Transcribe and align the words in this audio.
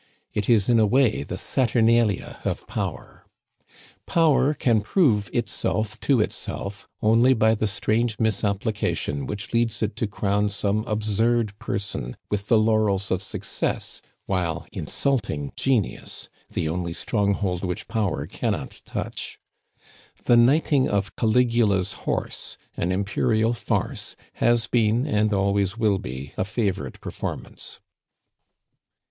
It 0.33 0.49
is 0.49 0.67
in 0.67 0.79
a 0.79 0.87
way 0.87 1.21
the 1.21 1.37
Saturnalia 1.37 2.39
of 2.43 2.65
power. 2.65 3.27
Power 4.07 4.55
can 4.55 4.81
prove 4.81 5.29
itself 5.31 5.99
to 5.99 6.19
itself 6.19 6.87
only 7.03 7.35
by 7.35 7.53
the 7.53 7.67
strange 7.67 8.17
misapplication 8.17 9.27
which 9.27 9.53
leads 9.53 9.83
it 9.83 9.95
to 9.97 10.07
crown 10.07 10.49
some 10.49 10.83
absurd 10.87 11.53
person 11.59 12.17
with 12.31 12.47
the 12.47 12.57
laurels 12.57 13.11
of 13.11 13.21
success 13.21 14.01
while 14.25 14.65
insulting 14.71 15.53
genius 15.55 16.29
the 16.49 16.67
only 16.67 16.93
strong 16.93 17.35
hold 17.35 17.63
which 17.63 17.87
power 17.87 18.25
cannot 18.25 18.81
touch. 18.83 19.39
The 20.25 20.35
knighting 20.35 20.89
of 20.89 21.15
Caligula's 21.15 21.93
horse, 22.09 22.57
an 22.75 22.91
imperial 22.91 23.53
farce, 23.53 24.15
has 24.33 24.65
been, 24.65 25.05
and 25.05 25.31
always 25.31 25.77
will 25.77 25.99
be, 25.99 26.33
a 26.37 26.43
favorite 26.43 26.99
performance. 27.01 27.79